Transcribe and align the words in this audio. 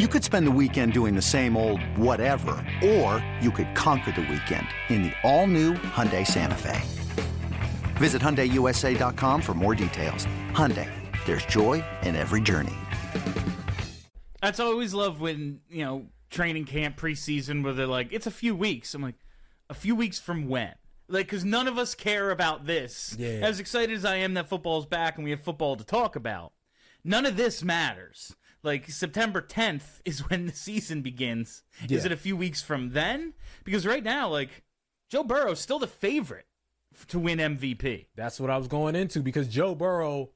You 0.00 0.08
could 0.08 0.24
spend 0.24 0.44
the 0.44 0.50
weekend 0.50 0.92
doing 0.92 1.14
the 1.14 1.22
same 1.22 1.56
old 1.56 1.80
whatever, 1.96 2.56
or 2.84 3.24
you 3.40 3.52
could 3.52 3.76
conquer 3.76 4.10
the 4.10 4.22
weekend 4.22 4.66
in 4.88 5.04
the 5.04 5.12
all-new 5.22 5.74
Hyundai 5.74 6.26
Santa 6.26 6.56
Fe. 6.56 6.82
Visit 7.94 8.20
HyundaiUSA.com 8.20 9.40
for 9.40 9.54
more 9.54 9.76
details. 9.76 10.26
Hyundai, 10.50 10.90
there's 11.26 11.46
joy 11.46 11.84
in 12.02 12.16
every 12.16 12.40
journey. 12.40 12.74
That's 14.42 14.58
I 14.58 14.64
always 14.64 14.94
love 14.94 15.20
when, 15.20 15.60
you 15.70 15.84
know, 15.84 16.06
training 16.28 16.64
camp 16.64 16.96
preseason 16.96 17.62
where 17.62 17.72
they're 17.72 17.86
like, 17.86 18.12
it's 18.12 18.26
a 18.26 18.32
few 18.32 18.56
weeks. 18.56 18.94
I'm 18.94 19.02
like, 19.02 19.20
a 19.70 19.74
few 19.74 19.94
weeks 19.94 20.18
from 20.18 20.48
when? 20.48 20.74
Like, 21.06 21.26
because 21.26 21.44
none 21.44 21.68
of 21.68 21.78
us 21.78 21.94
care 21.94 22.32
about 22.32 22.66
this. 22.66 23.14
Yeah. 23.16 23.38
As 23.44 23.60
excited 23.60 23.94
as 23.94 24.04
I 24.04 24.16
am 24.16 24.34
that 24.34 24.48
football's 24.48 24.86
back 24.86 25.18
and 25.18 25.24
we 25.24 25.30
have 25.30 25.42
football 25.42 25.76
to 25.76 25.84
talk 25.84 26.16
about, 26.16 26.52
none 27.04 27.26
of 27.26 27.36
this 27.36 27.62
matters. 27.62 28.34
Like, 28.64 28.90
September 28.90 29.40
10th 29.42 30.00
is 30.04 30.28
when 30.28 30.46
the 30.46 30.52
season 30.52 31.02
begins. 31.02 31.62
Is 31.88 32.04
it 32.04 32.12
a 32.12 32.16
few 32.16 32.36
weeks 32.36 32.62
from 32.62 32.90
then? 32.90 33.34
Because 33.62 33.86
right 33.86 34.02
now, 34.02 34.28
like, 34.28 34.64
Joe 35.10 35.22
Burrow's 35.22 35.60
still 35.60 35.78
the 35.78 35.86
favorite 35.86 36.46
to 37.08 37.18
win 37.18 37.38
MVP. 37.38 38.06
That's 38.16 38.40
what 38.40 38.50
I 38.50 38.56
was 38.56 38.68
going 38.68 38.96
into 38.96 39.20
because 39.20 39.48
Joe 39.48 39.74
Burrow, 39.74 40.30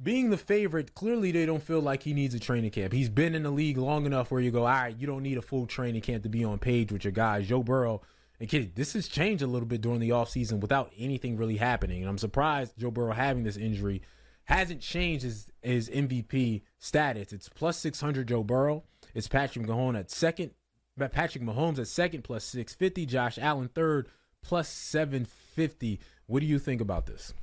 being 0.00 0.30
the 0.30 0.36
favorite, 0.36 0.94
clearly 0.94 1.32
they 1.32 1.46
don't 1.46 1.62
feel 1.62 1.80
like 1.80 2.02
he 2.02 2.14
needs 2.14 2.34
a 2.34 2.38
training 2.38 2.70
camp. 2.70 2.92
He's 2.92 3.08
been 3.08 3.34
in 3.34 3.42
the 3.42 3.50
league 3.50 3.78
long 3.78 4.06
enough 4.06 4.30
where 4.30 4.40
you 4.40 4.50
go, 4.50 4.60
all 4.60 4.68
right, 4.68 4.96
you 4.96 5.06
don't 5.06 5.22
need 5.22 5.38
a 5.38 5.42
full 5.42 5.66
training 5.66 6.02
camp 6.02 6.22
to 6.22 6.28
be 6.28 6.44
on 6.44 6.58
page 6.58 6.92
with 6.92 7.04
your 7.04 7.12
guys. 7.12 7.48
Joe 7.48 7.62
Burrow, 7.62 8.02
and 8.38 8.48
kid, 8.48 8.76
this 8.76 8.92
has 8.92 9.08
changed 9.08 9.42
a 9.42 9.46
little 9.46 9.66
bit 9.66 9.80
during 9.80 10.00
the 10.00 10.10
offseason 10.10 10.60
without 10.60 10.92
anything 10.96 11.36
really 11.36 11.56
happening. 11.56 12.02
And 12.02 12.08
I'm 12.08 12.18
surprised 12.18 12.78
Joe 12.78 12.90
Burrow 12.90 13.12
having 13.12 13.42
this 13.44 13.56
injury 13.56 14.02
hasn't 14.48 14.80
changed 14.80 15.24
his, 15.24 15.52
his 15.62 15.90
MVP 15.90 16.62
status. 16.78 17.32
It's 17.32 17.48
plus 17.50 17.76
600 17.78 18.28
Joe 18.28 18.42
Burrow. 18.42 18.82
It's 19.14 19.28
Patrick 19.28 19.66
Mahomes 19.66 19.98
at 19.98 20.10
second. 20.10 20.52
Patrick 20.98 21.44
Mahomes 21.44 21.78
at 21.78 21.86
second 21.86 22.24
plus 22.24 22.44
650. 22.44 23.06
Josh 23.06 23.38
Allen 23.38 23.68
third 23.68 24.08
plus 24.42 24.68
750. 24.68 26.00
What 26.26 26.40
do 26.40 26.46
you 26.46 26.58
think 26.58 26.80
about 26.80 27.06
this? 27.06 27.34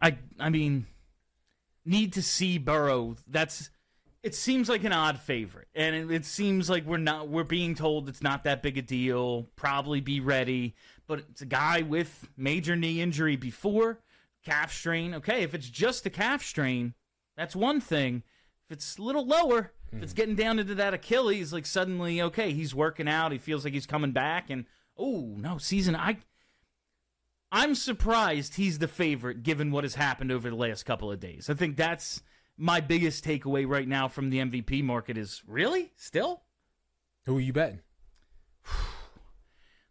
I 0.00 0.16
I 0.38 0.48
mean, 0.48 0.86
need 1.84 2.12
to 2.12 2.22
see 2.22 2.58
Burrow. 2.58 3.16
That's 3.26 3.70
it 4.22 4.34
seems 4.34 4.68
like 4.68 4.84
an 4.84 4.92
odd 4.92 5.18
favorite, 5.18 5.68
and 5.74 5.94
it, 5.94 6.10
it 6.10 6.24
seems 6.24 6.70
like 6.70 6.86
we're 6.86 6.96
not 6.98 7.28
we're 7.28 7.44
being 7.44 7.74
told 7.74 8.08
it's 8.08 8.22
not 8.22 8.44
that 8.44 8.62
big 8.62 8.78
a 8.78 8.82
deal. 8.82 9.48
Probably 9.56 10.00
be 10.00 10.20
ready, 10.20 10.74
but 11.06 11.18
it's 11.30 11.42
a 11.42 11.46
guy 11.46 11.82
with 11.82 12.28
major 12.36 12.76
knee 12.76 13.00
injury 13.00 13.36
before 13.36 13.98
calf 14.44 14.72
strain. 14.72 15.14
Okay, 15.14 15.42
if 15.42 15.54
it's 15.54 15.68
just 15.68 16.06
a 16.06 16.10
calf 16.10 16.42
strain, 16.42 16.94
that's 17.36 17.56
one 17.56 17.80
thing. 17.80 18.22
If 18.68 18.76
it's 18.76 18.98
a 18.98 19.02
little 19.02 19.26
lower, 19.26 19.72
if 19.92 20.02
it's 20.02 20.12
hmm. 20.12 20.16
getting 20.16 20.34
down 20.34 20.58
into 20.58 20.74
that 20.76 20.94
Achilles, 20.94 21.52
like 21.52 21.66
suddenly 21.66 22.20
okay, 22.22 22.52
he's 22.52 22.74
working 22.74 23.08
out. 23.08 23.32
He 23.32 23.38
feels 23.38 23.64
like 23.64 23.74
he's 23.74 23.86
coming 23.86 24.12
back, 24.12 24.50
and 24.50 24.66
oh 24.96 25.34
no, 25.36 25.58
season 25.58 25.96
I. 25.96 26.18
I'm 27.52 27.76
surprised 27.76 28.56
he's 28.56 28.80
the 28.80 28.88
favorite 28.88 29.44
given 29.44 29.70
what 29.70 29.84
has 29.84 29.94
happened 29.94 30.32
over 30.32 30.50
the 30.50 30.56
last 30.56 30.82
couple 30.82 31.12
of 31.12 31.20
days. 31.20 31.48
I 31.48 31.54
think 31.54 31.76
that's 31.76 32.20
my 32.56 32.80
biggest 32.80 33.24
takeaway 33.24 33.68
right 33.68 33.86
now 33.86 34.08
from 34.08 34.30
the 34.30 34.38
MVP 34.38 34.82
market 34.82 35.16
is 35.16 35.40
really 35.46 35.92
still 35.94 36.42
Who 37.26 37.38
are 37.38 37.40
you 37.40 37.52
betting? 37.52 37.80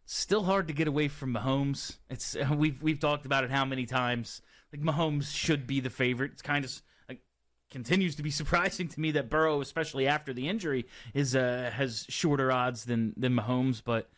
still 0.06 0.42
hard 0.44 0.68
to 0.68 0.74
get 0.74 0.88
away 0.88 1.08
from 1.08 1.34
Mahomes. 1.34 1.96
It's 2.10 2.36
we've 2.50 2.82
we've 2.82 3.00
talked 3.00 3.26
about 3.26 3.44
it 3.44 3.50
how 3.50 3.64
many 3.64 3.86
times. 3.86 4.42
Like 4.72 4.82
Mahomes 4.82 5.34
should 5.34 5.66
be 5.66 5.80
the 5.80 5.90
favorite. 5.90 6.32
It's 6.32 6.42
kind 6.42 6.64
of 6.64 6.82
like 7.08 7.20
continues 7.70 8.16
to 8.16 8.22
be 8.22 8.30
surprising 8.32 8.88
to 8.88 9.00
me 9.00 9.12
that 9.12 9.30
Burrow, 9.30 9.60
especially 9.60 10.06
after 10.06 10.32
the 10.32 10.48
injury, 10.48 10.86
is 11.14 11.36
uh, 11.36 11.70
has 11.74 12.06
shorter 12.08 12.50
odds 12.50 12.84
than 12.84 13.14
than 13.16 13.34
Mahomes, 13.34 13.82
but 13.84 14.10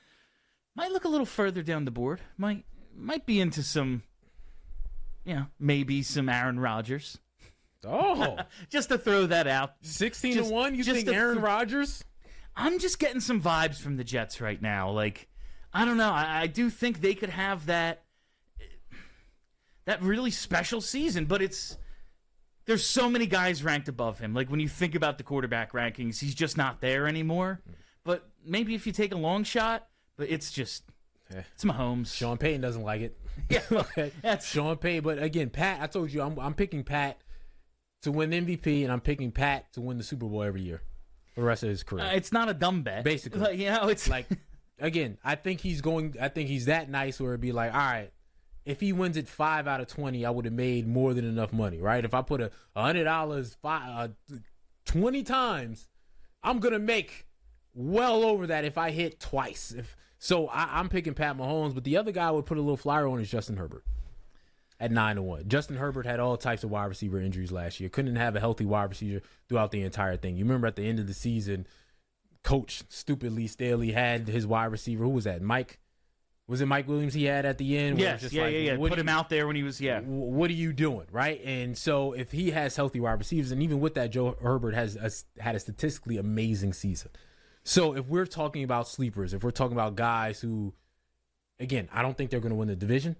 might 0.74 0.92
look 0.92 1.04
a 1.04 1.08
little 1.08 1.26
further 1.26 1.62
down 1.62 1.84
the 1.84 1.90
board. 1.90 2.20
Might 2.38 2.64
might 2.94 3.26
be 3.26 3.40
into 3.40 3.62
some, 3.62 4.02
you 5.24 5.34
know, 5.34 5.46
maybe 5.58 6.02
some 6.02 6.28
Aaron 6.28 6.58
Rodgers. 6.58 7.18
Oh, 7.84 8.38
Just 8.70 8.88
to 8.88 8.98
throw 8.98 9.26
that 9.26 9.46
out. 9.46 9.74
16 9.82 10.34
Just- 10.34 10.48
to 10.48 10.54
1? 10.54 10.74
You 10.74 10.84
think 10.84 11.08
Aaron 11.08 11.36
th- 11.36 11.44
Rodgers? 11.44 12.04
I'm 12.56 12.78
just 12.78 12.98
getting 12.98 13.20
some 13.20 13.40
vibes 13.40 13.78
from 13.80 13.96
the 13.96 14.02
Jets 14.02 14.40
right 14.40 14.60
now. 14.60 14.90
Like, 14.90 15.28
I 15.76 15.84
don't 15.84 15.96
know. 15.96 16.10
I, 16.10 16.42
I 16.42 16.46
do 16.46 16.70
think 16.70 17.00
they 17.00 17.14
could 17.14 17.28
have 17.30 17.66
that 17.66 18.04
that 19.84 20.02
really 20.02 20.30
special 20.30 20.80
season, 20.80 21.26
but 21.26 21.42
it's 21.42 21.76
there's 22.66 22.84
so 22.84 23.08
many 23.08 23.26
guys 23.26 23.62
ranked 23.62 23.88
above 23.88 24.18
him. 24.18 24.34
Like 24.34 24.50
when 24.50 24.60
you 24.60 24.68
think 24.68 24.94
about 24.94 25.18
the 25.18 25.24
quarterback 25.24 25.72
rankings, 25.72 26.18
he's 26.18 26.34
just 26.34 26.56
not 26.56 26.80
there 26.80 27.06
anymore. 27.06 27.60
But 28.04 28.28
maybe 28.44 28.74
if 28.74 28.86
you 28.86 28.92
take 28.92 29.12
a 29.12 29.16
long 29.18 29.44
shot, 29.44 29.86
but 30.16 30.28
it's 30.30 30.50
just 30.50 30.84
it's 31.30 31.64
Mahomes. 31.64 32.14
Sean 32.14 32.38
Payton 32.38 32.60
doesn't 32.60 32.82
like 32.82 33.00
it. 33.02 33.18
Yeah, 33.50 33.60
okay. 33.70 34.12
that's- 34.22 34.46
Sean 34.46 34.76
Payton. 34.78 35.04
But 35.04 35.22
again, 35.22 35.50
Pat, 35.50 35.82
I 35.82 35.86
told 35.88 36.10
you, 36.10 36.22
I'm, 36.22 36.38
I'm 36.38 36.54
picking 36.54 36.84
Pat 36.84 37.18
to 38.00 38.10
win 38.10 38.30
MVP, 38.30 38.82
and 38.82 38.90
I'm 38.90 39.00
picking 39.02 39.30
Pat 39.30 39.70
to 39.74 39.82
win 39.82 39.98
the 39.98 40.04
Super 40.04 40.24
Bowl 40.24 40.42
every 40.42 40.62
year 40.62 40.80
for 41.34 41.42
the 41.42 41.46
rest 41.46 41.62
of 41.62 41.68
his 41.68 41.82
career. 41.82 42.06
Uh, 42.06 42.12
it's 42.12 42.32
not 42.32 42.48
a 42.48 42.54
dumb 42.54 42.82
bet. 42.82 43.04
Basically. 43.04 43.40
Like, 43.40 43.58
you 43.58 43.66
know, 43.68 43.88
it's 43.88 44.08
like, 44.08 44.26
again, 44.78 45.18
I 45.24 45.34
think 45.34 45.60
he's 45.60 45.80
going, 45.80 46.16
I 46.20 46.28
think 46.28 46.48
he's 46.48 46.66
that 46.66 46.90
nice 46.90 47.20
where 47.20 47.32
it'd 47.32 47.40
be 47.40 47.52
like, 47.52 47.72
all 47.72 47.78
right, 47.78 48.10
if 48.64 48.80
he 48.80 48.92
wins 48.92 49.16
it 49.16 49.28
five 49.28 49.68
out 49.68 49.80
of 49.80 49.86
20, 49.86 50.24
I 50.24 50.30
would 50.30 50.44
have 50.44 50.54
made 50.54 50.86
more 50.86 51.14
than 51.14 51.24
enough 51.24 51.52
money, 51.52 51.80
right? 51.80 52.04
If 52.04 52.14
I 52.14 52.22
put 52.22 52.40
a 52.40 52.50
$100 52.76 53.56
five, 53.62 54.10
uh, 54.32 54.36
20 54.86 55.22
times, 55.22 55.88
I'm 56.42 56.60
to 56.60 56.78
make 56.78 57.26
well 57.74 58.24
over 58.24 58.48
that 58.48 58.64
if 58.64 58.76
I 58.76 58.90
hit 58.90 59.20
twice. 59.20 59.72
If 59.76 59.96
So 60.18 60.48
I, 60.48 60.78
I'm 60.78 60.88
picking 60.88 61.14
Pat 61.14 61.36
Mahomes, 61.36 61.74
but 61.74 61.84
the 61.84 61.96
other 61.96 62.12
guy 62.12 62.30
would 62.30 62.46
put 62.46 62.58
a 62.58 62.60
little 62.60 62.76
flyer 62.76 63.06
on 63.06 63.20
is 63.20 63.30
Justin 63.30 63.56
Herbert 63.56 63.84
at 64.80 64.90
9 64.90 65.16
to 65.16 65.22
1. 65.22 65.48
Justin 65.48 65.76
Herbert 65.76 66.06
had 66.06 66.20
all 66.20 66.36
types 66.36 66.64
of 66.64 66.70
wide 66.70 66.86
receiver 66.86 67.20
injuries 67.20 67.52
last 67.52 67.80
year. 67.80 67.88
Couldn't 67.88 68.16
have 68.16 68.36
a 68.36 68.40
healthy 68.40 68.64
wide 68.64 68.90
receiver 68.90 69.22
throughout 69.48 69.70
the 69.70 69.82
entire 69.82 70.16
thing. 70.16 70.36
You 70.36 70.44
remember 70.44 70.66
at 70.66 70.76
the 70.76 70.86
end 70.86 70.98
of 70.98 71.06
the 71.06 71.14
season, 71.14 71.66
coach 72.46 72.84
stupidly 72.88 73.48
Staley 73.48 73.90
had 73.90 74.28
his 74.28 74.46
wide 74.46 74.66
receiver. 74.66 75.02
Who 75.02 75.10
was 75.10 75.24
that? 75.24 75.42
Mike. 75.42 75.80
Was 76.46 76.60
it 76.60 76.66
Mike 76.66 76.86
Williams 76.86 77.12
he 77.12 77.24
had 77.24 77.44
at 77.44 77.58
the 77.58 77.76
end? 77.76 77.98
where 77.98 78.08
it 78.08 78.12
was 78.12 78.12
yes, 78.12 78.20
just 78.20 78.32
yeah, 78.32 78.42
like, 78.44 78.52
yeah, 78.52 78.58
yeah. 78.60 78.76
Put 78.76 78.92
do 78.94 79.00
him 79.00 79.08
you- 79.08 79.12
out 79.12 79.28
there 79.28 79.48
when 79.48 79.56
he 79.56 79.64
was 79.64 79.80
yeah. 79.80 80.00
What 80.02 80.48
are 80.48 80.54
you 80.54 80.72
doing, 80.72 81.08
right? 81.10 81.40
And 81.44 81.76
so 81.76 82.12
if 82.12 82.30
he 82.30 82.52
has 82.52 82.76
healthy 82.76 83.00
wide 83.00 83.18
receivers, 83.18 83.50
and 83.50 83.64
even 83.64 83.80
with 83.80 83.94
that, 83.94 84.10
Joe 84.12 84.36
Herbert 84.40 84.74
has 84.74 84.94
a, 84.94 85.42
had 85.42 85.56
a 85.56 85.58
statistically 85.58 86.18
amazing 86.18 86.72
season. 86.72 87.10
So 87.64 87.96
if 87.96 88.06
we're 88.06 88.26
talking 88.26 88.62
about 88.62 88.86
sleepers, 88.86 89.34
if 89.34 89.42
we're 89.42 89.50
talking 89.50 89.76
about 89.76 89.96
guys 89.96 90.40
who, 90.40 90.72
again, 91.58 91.88
I 91.92 92.00
don't 92.00 92.16
think 92.16 92.30
they're 92.30 92.38
going 92.38 92.50
to 92.50 92.56
win 92.56 92.68
the 92.68 92.76
division 92.76 93.16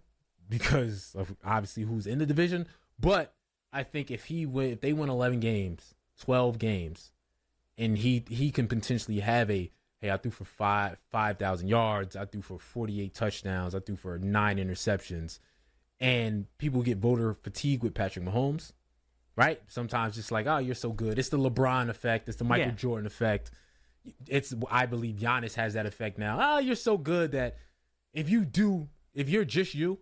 because 0.48 1.16
of 1.19 1.34
obviously 1.44 1.82
who's 1.82 2.06
in 2.06 2.20
the 2.20 2.26
division, 2.26 2.69
but 3.00 3.34
I 3.72 3.82
think 3.82 4.12
if 4.12 4.26
he 4.26 4.47
win, 4.47 4.70
if 4.70 4.81
they 4.81 4.93
win 4.93 5.10
11 5.10 5.41
games, 5.41 5.97
12 6.20 6.61
games, 6.61 7.11
and 7.78 7.99
he 7.99 8.25
he 8.28 8.50
can 8.50 8.69
potentially 8.69 9.20
have 9.20 9.50
a 9.50 9.70
hey, 10.00 10.11
I 10.11 10.17
threw 10.17 10.31
for 10.31 10.44
five 10.44 10.99
five 11.11 11.38
thousand 11.38 11.69
yards, 11.69 12.17
I 12.17 12.25
threw 12.26 12.43
for 12.43 12.58
48 12.58 13.14
touchdowns, 13.14 13.75
I 13.75 13.81
threw 13.81 13.96
for 13.96 14.19
nine 14.19 14.58
interceptions, 14.58 15.38
and 16.00 16.46
people 16.58 16.82
get 16.82 16.99
voter 16.99 17.34
fatigue 17.34 17.82
with 17.82 17.94
Patrick 17.94 18.25
Mahomes, 18.25 18.73
right? 19.37 19.61
Sometimes 19.69 20.14
just 20.14 20.31
like, 20.31 20.46
oh, 20.46 20.58
you're 20.58 20.75
so 20.75 20.90
good. 20.90 21.19
It's 21.19 21.31
the 21.31 21.38
LeBron 21.38 21.88
effect. 21.88 22.28
It's 22.28 22.38
the 22.38 22.44
Michael 22.44 22.69
Yeah. 22.69 22.73
Jordan 22.75 23.06
effect. 23.06 23.50
It's 24.28 24.55
I 24.70 24.87
believe 24.87 25.17
Giannis 25.17 25.55
has 25.55 25.75
that 25.75 25.87
effect 25.87 26.19
now. 26.19 26.38
Oh, 26.40 26.58
you're 26.58 26.76
so 26.76 26.96
good 26.96 27.32
that 27.32 27.56
if 28.12 28.28
you 28.31 28.44
do, 28.44 28.88
if 29.14 29.28
you're 29.28 29.44
just 29.44 29.75
you, 29.75 29.99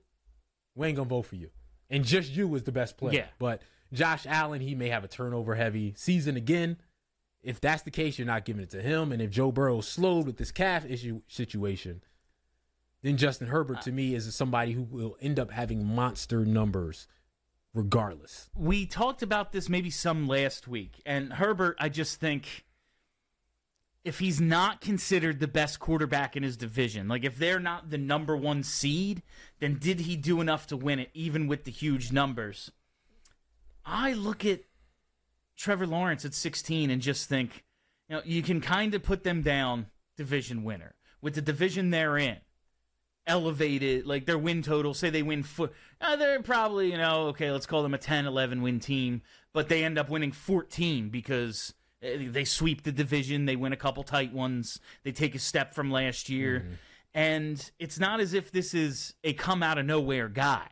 we 0.74 0.88
ain't 0.88 0.96
gonna 0.96 1.08
vote 1.08 1.22
for 1.22 1.36
you. 1.36 1.50
And 1.90 2.04
just 2.04 2.32
you 2.32 2.52
is 2.54 2.64
the 2.64 2.72
best 2.72 2.96
player. 2.96 3.14
Yeah. 3.14 3.26
But 3.38 3.62
Josh 3.92 4.26
Allen, 4.26 4.60
he 4.60 4.74
may 4.74 4.88
have 4.88 5.04
a 5.04 5.08
turnover 5.08 5.54
heavy 5.54 5.94
season 5.96 6.36
again. 6.36 6.76
If 7.44 7.60
that's 7.60 7.82
the 7.82 7.90
case, 7.90 8.18
you're 8.18 8.26
not 8.26 8.44
giving 8.44 8.62
it 8.62 8.70
to 8.70 8.82
him. 8.82 9.12
And 9.12 9.20
if 9.20 9.30
Joe 9.30 9.52
Burrow's 9.52 9.86
slowed 9.86 10.26
with 10.26 10.38
this 10.38 10.50
calf 10.50 10.84
issue 10.88 11.20
situation, 11.28 12.02
then 13.02 13.18
Justin 13.18 13.48
Herbert 13.48 13.82
to 13.82 13.92
me 13.92 14.14
is 14.14 14.34
somebody 14.34 14.72
who 14.72 14.82
will 14.82 15.16
end 15.20 15.38
up 15.38 15.50
having 15.50 15.84
monster 15.84 16.44
numbers 16.44 17.06
regardless. 17.74 18.48
we 18.54 18.86
talked 18.86 19.22
about 19.22 19.52
this 19.52 19.68
maybe 19.68 19.90
some 19.90 20.26
last 20.28 20.68
week, 20.68 21.02
and 21.04 21.32
Herbert, 21.32 21.76
I 21.78 21.88
just 21.88 22.20
think 22.20 22.64
if 24.04 24.20
he's 24.20 24.40
not 24.40 24.80
considered 24.80 25.40
the 25.40 25.48
best 25.48 25.80
quarterback 25.80 26.36
in 26.36 26.42
his 26.42 26.56
division, 26.56 27.08
like 27.08 27.24
if 27.24 27.36
they're 27.36 27.58
not 27.58 27.90
the 27.90 27.98
number 27.98 28.36
one 28.36 28.62
seed, 28.62 29.22
then 29.60 29.78
did 29.78 30.00
he 30.00 30.14
do 30.16 30.40
enough 30.40 30.66
to 30.68 30.76
win 30.76 30.98
it, 30.98 31.10
even 31.14 31.46
with 31.46 31.64
the 31.64 31.70
huge 31.70 32.12
numbers? 32.12 32.70
I 33.84 34.12
look 34.12 34.44
at 34.44 34.60
Trevor 35.56 35.86
Lawrence 35.86 36.24
at 36.24 36.34
16 36.34 36.90
and 36.90 37.00
just 37.00 37.28
think, 37.28 37.64
you 38.08 38.16
know, 38.16 38.22
you 38.24 38.42
can 38.42 38.60
kind 38.60 38.94
of 38.94 39.02
put 39.02 39.24
them 39.24 39.42
down 39.42 39.86
division 40.16 40.64
winner. 40.64 40.94
With 41.20 41.34
the 41.34 41.42
division 41.42 41.90
they're 41.90 42.18
in 42.18 42.38
elevated 43.26 44.06
like 44.06 44.26
their 44.26 44.36
win 44.36 44.60
total 44.60 44.92
say 44.92 45.08
they 45.08 45.22
win 45.22 45.42
four 45.42 45.70
uh, 45.98 46.14
they're 46.14 46.42
probably 46.42 46.90
you 46.90 46.98
know 46.98 47.28
okay 47.28 47.50
let's 47.50 47.64
call 47.64 47.82
them 47.82 47.94
a 47.94 47.98
10 47.98 48.26
11 48.26 48.60
win 48.60 48.78
team 48.78 49.22
but 49.54 49.70
they 49.70 49.82
end 49.82 49.96
up 49.96 50.10
winning 50.10 50.30
14 50.30 51.08
because 51.08 51.72
uh, 52.04 52.08
they 52.28 52.44
sweep 52.44 52.82
the 52.82 52.92
division 52.92 53.46
they 53.46 53.56
win 53.56 53.72
a 53.72 53.78
couple 53.78 54.02
tight 54.02 54.34
ones 54.34 54.78
they 55.04 55.12
take 55.12 55.34
a 55.34 55.38
step 55.38 55.72
from 55.72 55.90
last 55.90 56.28
year. 56.28 56.66
And 57.14 57.70
it's 57.78 58.00
not 58.00 58.18
as 58.18 58.34
if 58.34 58.50
this 58.50 58.74
is 58.74 59.14
a 59.22 59.34
come 59.34 59.62
out 59.62 59.78
of 59.78 59.86
nowhere 59.86 60.28
guy 60.28 60.66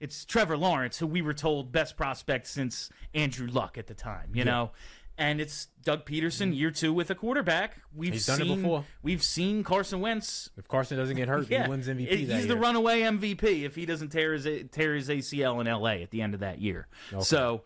it's 0.00 0.24
Trevor 0.24 0.56
Lawrence 0.56 0.98
who 0.98 1.06
we 1.06 1.22
were 1.22 1.34
told 1.34 1.72
best 1.72 1.96
prospect 1.96 2.46
since 2.46 2.90
Andrew 3.14 3.48
Luck 3.48 3.78
at 3.78 3.86
the 3.86 3.94
time 3.94 4.30
you 4.34 4.44
know 4.44 4.70
and 5.18 5.40
it's 5.40 5.68
Doug 5.82 6.04
Pederson 6.04 6.48
mm-hmm. 6.48 6.52
year 6.52 6.70
2 6.70 6.92
with 6.92 7.10
a 7.10 7.14
quarterback 7.14 7.78
we've 7.94 8.12
He's 8.12 8.26
done 8.26 8.40
it 8.42 8.44
seen 8.44 8.62
before. 8.62 8.84
we've 9.02 9.22
seen 9.22 9.64
Carson 9.64 10.00
Wentz 10.00 10.50
If 10.56 10.68
Carson 10.68 10.98
doesn't 10.98 11.16
get 11.16 11.28
hurt, 11.28 11.48
he 11.48 11.56
wins 11.68 11.88
MVP. 11.88 12.08
He's 12.08 12.28
the 12.28 12.54
year. 12.54 12.56
runaway 12.56 13.00
MVP 13.00 13.64
if 13.64 13.74
he 13.74 13.86
doesn't 13.86 14.10
tear 14.10 14.34
his 14.34 14.46
tear 14.70 14.94
his 14.94 15.08
ACL 15.08 15.60
in 15.60 15.66
LA 15.66 16.02
at 16.02 16.10
the 16.10 16.20
end 16.20 16.34
of 16.34 16.40
that 16.40 16.60
year. 16.60 16.86
So 17.20 17.62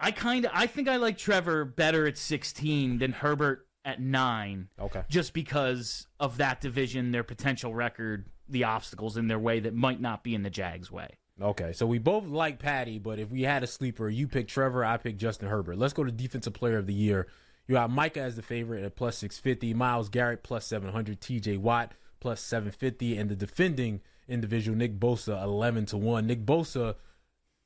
I 0.00 0.10
kind 0.10 0.44
of 0.44 0.50
I 0.52 0.66
think 0.66 0.88
I 0.88 0.96
like 0.96 1.16
Trevor 1.16 1.64
better 1.64 2.06
at 2.08 2.18
16 2.18 2.98
than 2.98 3.12
Herbert 3.12 3.68
at 3.84 4.00
9 4.00 4.68
Okay. 4.80 5.02
just 5.08 5.32
because 5.32 6.06
of 6.18 6.38
that 6.38 6.60
division, 6.60 7.12
their 7.12 7.24
potential 7.24 7.74
record, 7.74 8.26
the 8.52 8.64
obstacles 8.64 9.16
in 9.16 9.28
their 9.28 9.38
way 9.38 9.60
that 9.60 9.74
might 9.74 10.00
not 10.00 10.22
be 10.22 10.34
in 10.34 10.42
the 10.42 10.50
Jags 10.50 10.90
way. 10.90 11.18
Okay, 11.40 11.72
so 11.72 11.86
we 11.86 11.98
both 11.98 12.26
like 12.26 12.58
Patty, 12.58 12.98
but 12.98 13.18
if 13.18 13.30
we 13.30 13.42
had 13.42 13.62
a 13.62 13.66
sleeper, 13.66 14.08
you 14.08 14.28
pick 14.28 14.48
Trevor, 14.48 14.84
I 14.84 14.96
pick 14.98 15.16
Justin 15.16 15.48
Herbert. 15.48 15.78
Let's 15.78 15.94
go 15.94 16.04
to 16.04 16.12
Defensive 16.12 16.52
Player 16.52 16.78
of 16.78 16.86
the 16.86 16.94
Year. 16.94 17.26
You 17.66 17.74
got 17.74 17.90
Micah 17.90 18.20
as 18.20 18.36
the 18.36 18.42
favorite 18.42 18.84
at 18.84 18.96
plus 18.96 19.16
650, 19.18 19.74
Myles 19.74 20.08
Garrett 20.08 20.42
plus 20.42 20.66
700, 20.66 21.20
TJ 21.20 21.58
Watt 21.58 21.92
plus 22.20 22.40
750, 22.40 23.16
and 23.16 23.30
the 23.30 23.36
defending 23.36 24.00
individual, 24.28 24.76
Nick 24.76 24.98
Bosa, 24.98 25.42
11 25.42 25.86
to 25.86 25.96
1. 25.96 26.26
Nick 26.26 26.44
Bosa, 26.44 26.96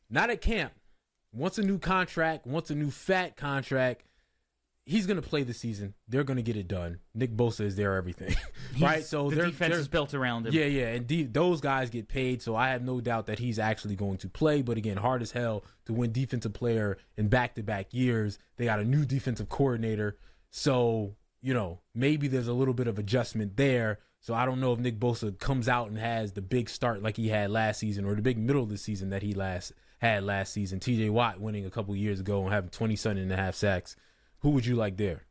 not 0.08 0.30
at 0.30 0.40
camp, 0.40 0.72
wants 1.32 1.58
a 1.58 1.62
new 1.62 1.78
contract, 1.78 2.46
wants 2.46 2.70
a 2.70 2.74
new 2.74 2.90
fat 2.90 3.36
contract. 3.36 4.04
He's 4.88 5.06
going 5.06 5.20
to 5.20 5.28
play 5.28 5.42
the 5.42 5.52
season. 5.52 5.94
They're 6.06 6.22
going 6.22 6.36
to 6.36 6.44
get 6.44 6.56
it 6.56 6.68
done. 6.68 7.00
Nick 7.12 7.36
Bosa 7.36 7.62
is 7.62 7.74
their 7.74 7.96
everything. 7.96 8.36
right? 8.80 9.04
So 9.04 9.28
the 9.28 9.34
they're, 9.36 9.46
defense 9.46 9.72
they're- 9.72 9.80
is 9.80 9.88
built 9.88 10.14
around 10.14 10.46
him. 10.46 10.54
yeah, 10.54 10.66
yeah, 10.66 10.86
and 10.90 11.06
de- 11.08 11.24
those 11.24 11.60
guys 11.60 11.90
get 11.90 12.06
paid, 12.06 12.40
so 12.40 12.54
I 12.54 12.68
have 12.68 12.82
no 12.82 13.00
doubt 13.00 13.26
that 13.26 13.40
he's 13.40 13.58
actually 13.58 13.96
going 13.96 14.18
to 14.18 14.28
play. 14.28 14.62
But 14.62 14.76
again, 14.78 14.96
hard 14.96 15.22
as 15.22 15.32
hell 15.32 15.64
to 15.86 15.92
win 15.92 16.12
defensive 16.12 16.52
player 16.52 16.98
in 17.16 17.26
back-to-back 17.28 17.92
years. 17.92 18.38
They 18.58 18.64
got 18.64 18.78
a 18.78 18.84
new 18.84 19.04
defensive 19.04 19.48
coordinator, 19.48 20.18
so 20.50 21.16
you 21.42 21.52
know 21.52 21.80
maybe 21.94 22.28
there's 22.28 22.48
a 22.48 22.52
little 22.54 22.74
bit 22.74 22.86
of 22.86 22.98
adjustment 22.98 23.56
there. 23.56 23.98
So 24.20 24.34
I 24.34 24.46
don't 24.46 24.60
know 24.60 24.72
if 24.72 24.78
Nick 24.78 24.98
Bosa 24.98 25.36
comes 25.38 25.68
out 25.68 25.88
and 25.88 25.98
has 25.98 26.32
the 26.32 26.42
big 26.42 26.68
start 26.68 27.02
like 27.02 27.16
he 27.16 27.28
had 27.28 27.50
last 27.50 27.80
season, 27.80 28.04
or 28.04 28.14
the 28.14 28.22
big 28.22 28.38
middle 28.38 28.62
of 28.62 28.68
the 28.68 28.78
season 28.78 29.10
that 29.10 29.22
he 29.22 29.34
last 29.34 29.72
had 29.98 30.22
last 30.24 30.52
season. 30.52 30.78
T.J. 30.78 31.10
Watt 31.10 31.40
winning 31.40 31.64
a 31.66 31.70
couple 31.70 31.94
years 31.96 32.20
ago 32.20 32.42
and 32.44 32.52
having 32.52 32.70
20 32.70 32.96
something 32.96 33.22
and 33.22 33.32
a 33.32 33.36
half 33.36 33.54
sacks. 33.54 33.96
Who 34.46 34.52
would 34.52 34.64
you 34.64 34.76
like 34.76 34.96
there? 34.96 35.25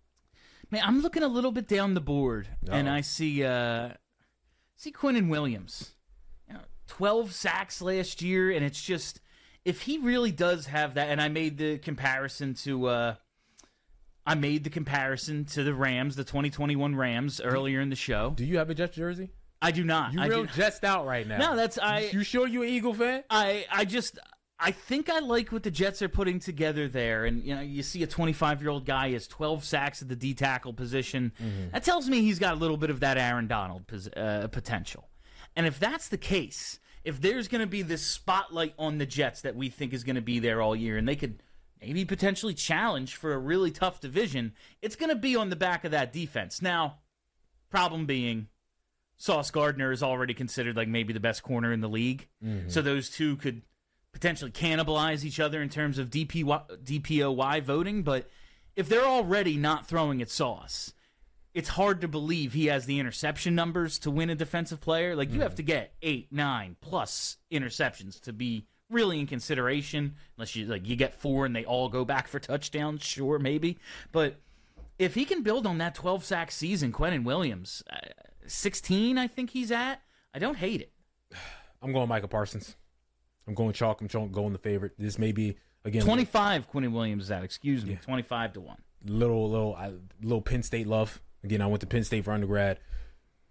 Man, 0.71 0.81
I'm 0.83 1.01
looking 1.01 1.23
a 1.23 1.29
little 1.29 1.53
bit 1.53 1.69
down 1.69 1.93
the 1.93 2.01
board, 2.01 2.49
and 2.69 2.89
I 2.89 2.99
see 2.99 3.45
uh, 3.45 3.91
see 4.75 4.91
Quinnen 4.91 5.29
Williams, 5.29 5.91
you 6.49 6.53
know, 6.53 6.59
12 6.87 7.31
sacks 7.31 7.81
last 7.81 8.21
year, 8.21 8.51
and 8.51 8.65
it's 8.65 8.83
just 8.83 9.21
if 9.63 9.83
he 9.83 9.99
really 9.99 10.33
does 10.33 10.65
have 10.65 10.95
that. 10.95 11.07
And 11.07 11.21
I 11.21 11.29
made 11.29 11.57
the 11.57 11.77
comparison 11.77 12.55
to 12.65 12.87
uh, 12.87 13.15
I 14.25 14.35
made 14.35 14.65
the 14.65 14.69
comparison 14.69 15.45
to 15.45 15.63
the 15.63 15.73
Rams, 15.73 16.17
the 16.17 16.25
2021 16.25 16.93
Rams, 16.97 17.39
earlier 17.39 17.79
in 17.79 17.89
the 17.89 17.95
show. 17.95 18.33
Do 18.35 18.43
you 18.43 18.57
have 18.57 18.69
a 18.69 18.73
Jets 18.73 18.97
jersey? 18.97 19.29
I 19.61 19.71
do 19.71 19.85
not. 19.85 20.11
You 20.11 20.19
I 20.19 20.25
real 20.25 20.43
do, 20.43 20.63
out 20.83 21.05
right 21.05 21.25
now. 21.25 21.37
No, 21.37 21.55
that's- 21.55 21.77
I- 21.77 22.09
You 22.11 22.23
sure 22.23 22.47
you 22.47 22.63
an 22.63 22.67
Eagle 22.67 22.93
fan? 22.93 23.23
I 23.29 23.65
I 23.71 23.85
just 23.85 24.19
I 24.59 24.71
think 24.71 25.09
I 25.09 25.19
like 25.19 25.51
what 25.51 25.63
the 25.63 25.71
Jets 25.71 26.01
are 26.01 26.07
putting 26.09 26.39
together 26.39 26.87
there, 26.87 27.25
and 27.25 27.43
you 27.43 27.55
know 27.55 27.61
you 27.61 27.83
see 27.83 28.03
a 28.03 28.07
25 28.07 28.61
year 28.61 28.71
old 28.71 28.85
guy 28.85 29.11
has 29.11 29.27
12 29.27 29.63
sacks 29.65 30.01
at 30.01 30.07
the 30.07 30.15
D 30.15 30.33
tackle 30.33 30.73
position. 30.73 31.33
That 31.73 31.83
tells 31.83 32.09
me 32.09 32.21
he's 32.21 32.39
got 32.39 32.53
a 32.53 32.57
little 32.57 32.77
bit 32.77 32.89
of 32.89 33.01
that 33.01 33.17
Aaron 33.17 33.47
Donald 33.47 33.85
pos- 33.87 34.07
uh, 34.15 34.47
potential, 34.51 35.09
and 35.55 35.65
if 35.65 35.77
that's 35.79 36.07
the 36.07 36.17
case, 36.17 36.79
if 37.03 37.19
there's 37.19 37.47
going 37.49 37.61
to 37.61 37.67
be 37.67 37.81
this 37.81 38.05
spotlight 38.05 38.73
on 38.79 38.97
the 38.97 39.05
Jets 39.05 39.41
that 39.41 39.55
we 39.55 39.69
think 39.69 39.93
is 39.93 40.03
going 40.05 40.15
to 40.15 40.21
be 40.21 40.39
there 40.39 40.61
all 40.61 40.75
year, 40.75 40.97
and 40.97 41.07
they 41.07 41.17
could 41.17 41.43
maybe 41.81 42.05
potentially 42.05 42.53
challenge 42.53 43.15
for 43.15 43.33
a 43.33 43.37
really 43.37 43.71
tough 43.71 43.99
division, 43.99 44.53
it's 44.81 44.95
going 44.95 45.09
to 45.09 45.15
be 45.15 45.35
on 45.35 45.49
the 45.49 45.55
back 45.57 45.83
of 45.83 45.91
that 45.91 46.13
defense. 46.13 46.61
Now, 46.61 46.99
problem 47.69 48.05
being. 48.05 48.47
Sauce 49.17 49.49
Gardner 49.49 49.91
is 49.93 50.03
already 50.03 50.33
considered 50.33 50.75
like 50.75 50.89
maybe 50.89 51.13
the 51.13 51.21
best 51.21 51.41
corner 51.41 51.71
in 51.71 51.79
the 51.79 51.87
league. 51.87 52.27
So 52.69 52.81
those 52.81 53.09
two 53.09 53.37
could 53.37 53.61
potentially 54.15 54.49
cannibalize 54.49 55.25
each 55.25 55.41
other 55.41 55.61
in 55.61 55.67
terms 55.67 55.99
of 55.99 56.09
DPY, 56.09 56.81
DPOY 56.85 57.61
voting. 57.61 58.01
But 58.01 58.29
if 58.73 58.87
they're 58.87 59.05
already 59.05 59.57
not 59.57 59.87
throwing 59.87 60.21
at 60.21 60.29
Sauce, 60.29 60.93
it's 61.53 61.67
hard 61.67 61.99
to 61.99 62.07
believe 62.07 62.53
he 62.53 62.67
has 62.67 62.85
the 62.85 62.97
interception 62.97 63.55
numbers 63.55 63.99
to 63.99 64.09
win 64.09 64.29
a 64.29 64.35
defensive 64.35 64.79
player. 64.79 65.17
Like 65.17 65.33
you 65.33 65.41
have 65.41 65.55
to 65.55 65.63
get 65.63 65.95
eight, 66.01 66.31
nine 66.31 66.77
plus 66.79 67.35
interceptions 67.51 68.21
to 68.21 68.31
be 68.31 68.67
really 68.89 69.19
in 69.19 69.27
consideration. 69.27 70.15
Unless 70.37 70.55
you 70.55 70.65
like 70.65 70.87
you 70.87 70.95
get 70.95 71.13
four 71.13 71.45
and 71.45 71.53
they 71.53 71.65
all 71.65 71.89
go 71.89 72.05
back 72.05 72.29
for 72.29 72.39
touchdowns, 72.39 73.03
sure, 73.03 73.37
maybe. 73.37 73.77
But 74.13 74.37
if 74.97 75.13
he 75.15 75.25
can 75.25 75.43
build 75.43 75.67
on 75.67 75.77
that 75.79 75.93
12 75.93 76.23
sack 76.23 76.51
season, 76.51 76.93
Quinnen 76.93 77.25
Williams, 77.25 77.83
uh, 77.91 77.97
16, 78.47 79.17
I 79.17 79.27
think 79.27 79.49
he's 79.49 79.71
at. 79.71 79.99
I 80.33 80.39
don't 80.39 80.55
hate 80.55 80.79
it. 80.79 80.93
I'm 81.81 81.91
going 81.91 82.07
Michael 82.07 82.29
Parsons. 82.29 82.77
I'm 83.47 83.53
going 83.53 83.73
chalk. 83.73 84.01
I'm 84.01 84.07
going 84.07 84.53
the 84.53 84.59
favorite. 84.59 84.93
This 84.97 85.19
may 85.19 85.31
be 85.31 85.57
again 85.83 86.01
25 86.03 86.71
Quinnen 86.71 86.91
Williams 86.91 87.25
is 87.25 87.31
at, 87.31 87.43
excuse 87.43 87.85
me, 87.85 87.97
25 88.01 88.53
to 88.53 88.61
1. 88.61 88.77
little 89.05 89.49
little 89.49 89.75
I, 89.75 89.93
little 90.21 90.41
Penn 90.41 90.63
State 90.63 90.87
love. 90.87 91.21
Again, 91.43 91.61
I 91.61 91.67
went 91.67 91.81
to 91.81 91.87
Penn 91.87 92.03
State 92.03 92.25
for 92.25 92.31
undergrad. 92.31 92.79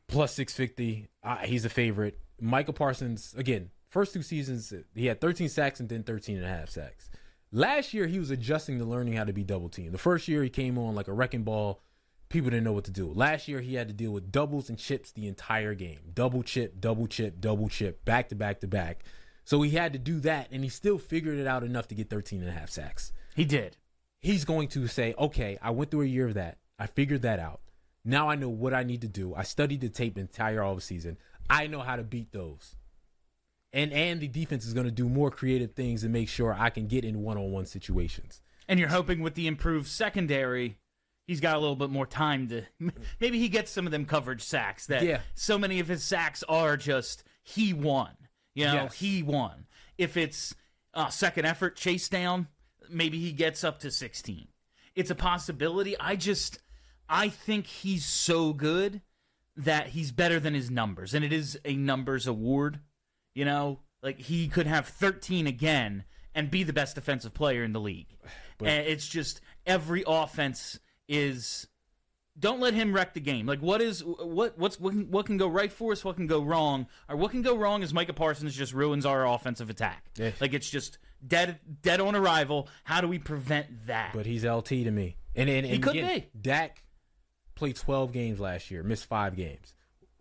Plus 0.09 0.35
650. 0.35 1.09
Uh, 1.23 1.37
he's 1.39 1.65
a 1.65 1.71
favorite. 1.71 2.19
Michael 2.41 2.75
Parsons 2.75 3.35
again. 3.37 3.71
First 3.91 4.13
two 4.13 4.23
seasons 4.23 4.73
he 4.95 5.07
had 5.07 5.21
13 5.21 5.49
sacks 5.49 5.79
and 5.79 5.89
then 5.89 6.03
13 6.03 6.37
and 6.39 6.45
a 6.45 6.49
half 6.49 6.69
sacks. 6.69 7.09
Last 7.53 7.95
year 7.95 8.09
he 8.09 8.19
was 8.19 8.31
adjusting 8.31 8.81
to 8.81 8.85
learning 8.85 9.13
how 9.13 9.23
to 9.23 9.33
be 9.33 9.45
double 9.45 9.69
teamed. 9.69 9.93
The 9.93 9.99
first 9.99 10.27
year 10.27 10.43
he 10.43 10.51
came 10.51 10.77
on 10.77 10.97
like 10.97 11.07
a 11.07 11.13
wrecking 11.13 11.45
ball. 11.45 11.81
People 12.29 12.51
didn't 12.51 12.65
know 12.65 12.73
what 12.73 12.85
to 12.87 12.91
do. 12.91 13.13
Last 13.13 13.47
year 13.47 13.61
he 13.61 13.77
had 13.77 13.87
to 13.87 13.95
deal 13.95 14.11
with 14.11 14.33
doubles 14.33 14.69
and 14.69 14.77
chips 14.77 15.13
the 15.13 15.29
entire 15.29 15.75
game. 15.75 16.01
Double 16.13 16.43
chip, 16.43 16.81
double 16.81 17.07
chip, 17.07 17.41
double 17.41 17.69
chip, 17.69 18.05
back 18.05 18.29
to 18.31 18.35
back 18.35 18.61
to 18.63 18.67
back. 18.67 19.05
So 19.45 19.61
he 19.63 19.71
had 19.73 19.93
to 19.93 19.99
do 19.99 20.21
that 20.21 20.49
and 20.51 20.63
he 20.65 20.71
still 20.71 20.99
figured 20.99 21.39
it 21.39 21.47
out 21.47 21.63
enough 21.65 21.89
to 21.89 21.95
get 21.95 22.09
13 22.11 22.41
and 22.41 22.49
a 22.49 22.53
half 22.53 22.71
sacks 22.71 23.13
He 23.37 23.45
did. 23.45 23.77
he's 24.21 24.45
going 24.45 24.69
to 24.69 24.87
say, 24.87 25.15
okay, 25.19 25.59
I 25.61 25.71
went 25.71 25.91
through 25.91 26.03
a 26.03 26.07
year 26.07 26.27
of 26.29 26.35
that. 26.35 26.59
I 26.79 26.87
figured 26.87 27.23
that 27.23 27.39
out. 27.39 27.61
Now 28.05 28.29
I 28.29 28.35
know 28.37 28.49
what 28.49 28.75
I 28.75 28.83
need 28.83 29.01
to 29.03 29.09
do. 29.09 29.35
I 29.35 29.43
studied 29.45 29.81
the 29.81 29.89
tape 29.89 30.15
the 30.15 30.21
entire 30.23 30.61
offseason. 30.61 31.17
I 31.49 31.67
know 31.67 31.81
how 31.81 31.97
to 31.97 32.03
beat 32.03 32.33
those. 32.33 32.77
And 33.73 33.93
and 33.93 34.21
the 34.21 34.29
defense 34.29 34.65
is 34.67 34.73
going 34.73 34.87
to 34.87 34.93
do 34.93 35.09
more 35.09 35.31
creative 35.31 35.73
things 35.73 36.05
and 36.05 36.13
make 36.13 36.29
sure 36.29 36.55
I 36.55 36.71
can 36.71 36.87
get 36.87 37.05
in 37.05 37.23
one-on-one 37.23 37.67
situations. 37.67 38.41
And 38.69 38.79
you're 38.79 38.89
hoping 38.89 39.21
with 39.21 39.35
the 39.35 39.47
improved 39.47 39.89
secondary, 39.89 40.79
he's 41.27 41.41
got 41.41 41.57
a 41.57 41.59
little 41.59 41.77
bit 41.77 41.91
more 41.91 42.07
time 42.07 42.49
to. 42.49 42.63
Maybe 43.21 43.39
he 43.39 43.49
gets 43.49 43.71
some 43.71 43.85
of 43.85 43.93
them 43.93 44.05
coverage 44.07 44.43
sacks 44.43 44.87
that 44.87 45.03
Yeah. 45.03 45.21
so 45.35 45.59
many 45.59 45.81
of 45.81 45.89
his 45.89 46.03
sacks 46.05 46.43
are 46.49 46.77
just 46.77 47.25
he 47.43 47.73
won. 47.73 48.11
You 48.55 48.67
know, 48.67 48.75
Yes. 48.75 48.95
he 48.95 49.23
won. 49.23 49.67
If 49.99 50.17
it's 50.17 50.55
uh, 50.93 51.09
second 51.09 51.45
effort 51.47 51.77
chase 51.77 52.09
down, 52.09 52.49
maybe 52.89 53.19
he 53.19 53.33
gets 53.33 53.65
up 53.65 53.81
to 53.81 53.91
16. 53.91 54.49
It's 54.95 55.11
a 55.11 55.15
possibility. 55.15 55.99
I 55.99 56.17
just, 56.17 56.59
I 57.09 57.29
think 57.29 57.67
he's 57.67 58.05
so 58.05 58.53
good 58.53 59.01
that 59.57 59.89
he's 59.89 60.13
better 60.13 60.39
than 60.41 60.55
his 60.55 60.71
numbers. 60.71 61.15
And 61.15 61.25
it 61.25 61.33
is 61.33 61.59
a 61.65 61.75
numbers 61.77 62.27
award. 62.27 62.81
You 63.35 63.45
know, 63.45 63.81
like 64.03 64.21
he 64.21 64.47
could 64.49 64.67
have 64.67 64.87
13 64.87 65.47
again 65.47 66.05
and 66.35 66.51
be 66.51 66.63
the 66.63 66.73
best 66.73 66.95
defensive 66.95 67.35
player 67.35 67.65
in 67.65 67.73
the 67.73 67.81
league. 67.81 68.09
and 68.61 68.87
it's 68.87 69.09
just 69.09 69.41
every 69.67 70.05
offense 70.07 70.79
is 71.09 71.67
don't 72.38 72.61
let 72.61 72.75
him 72.75 72.93
wreck 72.93 73.14
the 73.14 73.21
game. 73.21 73.47
Like 73.47 73.61
what 73.61 73.81
is 73.81 74.03
what 74.05 74.59
what's 74.59 74.81
what 74.81 74.91
can, 74.93 75.11
what 75.11 75.26
can 75.26 75.37
go 75.37 75.47
right 75.49 75.73
for 75.73 75.93
us, 75.93 76.05
what 76.05 76.17
can 76.17 76.26
go 76.26 76.43
wrong, 76.43 76.87
or 77.09 77.17
what 77.17 77.31
can 77.31 77.43
go 77.43 77.57
wrong 77.57 77.83
is 77.83 77.95
Micah 77.95 78.12
Parsons 78.12 78.55
just 78.57 78.73
ruins 78.73 79.07
our 79.07 79.26
offensive 79.26 79.71
attack. 79.71 80.05
Yeah. 80.17 80.33
Like 80.41 80.53
it's 80.55 80.69
just 80.69 80.99
dead 81.26 81.59
dead 81.83 82.00
on 82.00 82.14
arrival. 82.17 82.69
How 82.85 83.00
do 83.00 83.09
we 83.09 83.19
prevent 83.19 83.87
that? 83.87 84.12
But 84.14 84.26
he's 84.26 84.45
LT 84.45 84.67
to 84.69 84.91
me. 84.91 85.17
And 85.37 85.49
and, 85.49 85.64
and 85.64 85.75
He 85.75 85.79
could 85.79 85.97
again, 85.97 86.21
be. 86.21 86.26
Dak 86.41 86.83
played 87.55 87.76
12 87.76 88.12
games 88.12 88.41
last 88.41 88.71
year, 88.71 88.83
missed 88.83 89.07
five 89.07 89.37
games. 89.37 89.75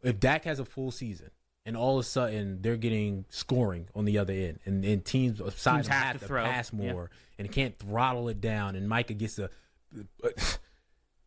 If 0.04 0.20
Dak 0.20 0.44
has 0.46 0.60
a 0.60 0.66
full 0.66 0.92
season 0.92 1.32
and 1.66 1.76
all 1.76 1.98
of 1.98 2.06
a 2.06 2.08
sudden 2.08 2.62
they're 2.62 2.78
getting 2.78 3.26
scoring 3.30 3.88
on 3.96 4.06
the 4.06 4.20
other 4.20 4.34
end 4.34 4.60
and, 4.66 4.84
and 4.86 5.04
teams 5.04 5.40
aside 5.42 5.78
Teams 5.78 5.88
have 5.88 6.04
have 6.04 6.14
to 6.16 6.20
to, 6.20 6.26
throw. 6.26 6.44
pass 6.44 6.72
Yeah. 6.78 6.92
more 6.94 7.10
and 7.40 7.52
can't 7.52 7.78
throttle 7.80 8.28
it 8.30 8.40
down 8.42 8.76
and 8.76 8.88
Micah 8.88 9.14
gets 9.14 9.36
to 9.36 9.50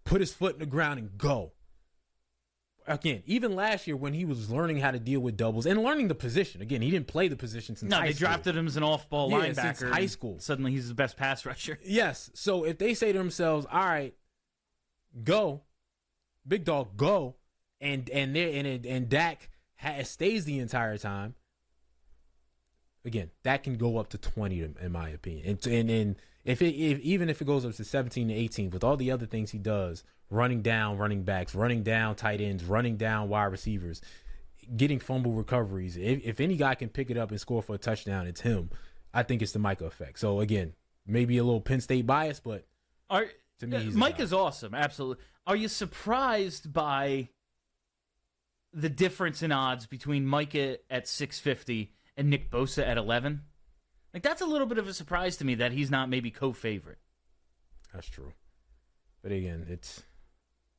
put 0.07 0.21
his 0.23 0.33
foot 0.33 0.55
in 0.55 0.61
the 0.61 0.67
ground 0.67 0.99
and 0.99 1.19
go. 1.19 1.53
Again, 2.89 3.25
even 3.27 3.57
last 3.57 3.89
year 3.89 3.97
when 3.97 4.15
he 4.15 4.25
was 4.25 4.49
learning 4.49 4.79
how 4.79 4.93
to 4.93 5.01
deal 5.01 5.19
with 5.19 5.37
doubles 5.37 5.67
and 5.67 5.83
learning 5.83 6.07
the 6.07 6.15
position. 6.15 6.63
Again, 6.63 6.83
he 6.83 6.91
didn't 6.91 7.09
play 7.09 7.27
the 7.27 7.35
position 7.35 7.75
since 7.75 7.91
no, 7.91 7.97
high 7.99 8.07
they 8.07 8.13
school. 8.13 8.29
drafted 8.29 8.57
him 8.57 8.69
as 8.69 8.77
an 8.77 8.85
off-ball 8.85 9.31
Yeah, 9.31 9.39
linebacker. 9.49 9.77
since 9.77 9.93
high 9.93 10.07
school. 10.07 10.39
Suddenly, 10.39 10.71
he's 10.71 10.87
the 10.89 10.95
best 10.95 11.17
pass 11.17 11.45
rusher. 11.45 11.79
Yes. 11.85 12.31
So 12.35 12.63
if 12.65 12.79
they 12.79 12.95
say 12.95 13.11
to 13.11 13.19
themselves, 13.19 13.67
"All 13.73 13.81
right, 13.85 14.15
go, 15.25 15.63
big 16.47 16.65
dog, 16.65 16.97
go," 16.97 17.35
and 17.81 18.09
and 18.11 18.37
they 18.37 18.57
and 18.57 18.87
and 18.87 19.09
Dak 19.09 19.51
ha- 19.79 20.05
stays 20.05 20.45
the 20.45 20.61
entire 20.61 20.97
time, 20.97 21.35
again, 23.07 23.31
that 23.45 23.63
can 23.63 23.77
go 23.77 23.99
up 23.99 24.09
to 24.11 24.19
twenty 24.19 24.63
in 24.63 24.77
in 24.81 24.93
my 24.93 25.09
opinion. 25.09 25.47
And 25.47 25.67
and, 25.67 25.91
and 25.91 26.17
if 26.45 26.61
it 26.61 26.75
if, 26.75 26.99
even 27.01 27.31
if 27.31 27.41
it 27.41 27.47
goes 27.47 27.65
up 27.65 27.75
to 27.75 27.85
seventeen 27.85 28.29
to 28.29 28.35
eighteen, 28.35 28.71
with 28.71 28.85
all 28.85 28.97
the 28.97 29.11
other 29.11 29.27
things 29.27 29.53
he 29.53 29.59
does, 29.59 30.05
running 30.31 30.63
down 30.63 30.99
running 30.99 31.23
backs, 31.23 31.55
running 31.55 31.83
down 31.83 32.17
tight 32.17 32.41
ends, 32.41 32.65
running 32.65 32.97
down 32.97 33.29
wide 33.29 33.45
receivers. 33.45 34.01
Getting 34.77 34.99
fumble 34.99 35.31
recoveries. 35.31 35.97
If, 35.97 36.25
if 36.25 36.41
any 36.41 36.57
guy 36.57 36.75
can 36.75 36.89
pick 36.89 37.09
it 37.09 37.17
up 37.17 37.31
and 37.31 37.41
score 37.41 37.63
for 37.63 37.77
a 37.77 37.79
touchdown, 37.79 38.27
it's 38.27 38.41
him. 38.41 38.71
I 39.15 39.23
think 39.23 39.41
it's 39.41 39.53
the 39.53 39.61
Micah 39.61 39.85
effect. 39.85 40.19
So 40.19 40.41
again, 40.41 40.73
maybe 41.07 41.39
a 41.39 41.45
little 41.45 41.61
Penn 41.61 41.81
State 41.81 42.05
bias, 42.05 42.41
but 42.41 42.67
Are, 43.09 43.27
To 43.61 43.67
me, 43.69 43.91
Mike 43.93 44.19
is 44.19 44.33
awesome. 44.33 44.75
Absolutely. 44.75 45.23
Are 45.47 45.55
you 45.55 45.69
surprised 45.69 46.73
by 46.73 47.29
the 48.73 48.89
difference 48.89 49.43
in 49.43 49.53
odds 49.53 49.87
between 49.87 50.27
Micah 50.27 50.79
at 50.91 51.09
650 51.09 51.93
and 52.16 52.30
Nick 52.30 52.50
Bosa 52.50 52.87
at 52.87 52.96
11? 52.99 53.42
Like 54.14 54.23
that's 54.23 54.40
a 54.40 54.46
little 54.46 54.66
bit 54.66 54.78
of 54.78 54.88
a 54.88 54.94
surprise 54.94 55.37
to 55.38 55.44
me 55.44 55.54
that 55.56 55.73
he's 55.73 55.90
not 55.90 56.08
maybe 56.08 56.30
co-favorite. 56.30 56.99
That's 57.92 58.08
true. 58.08 58.32
But 59.23 59.32
again, 59.32 59.66
it's 59.68 60.02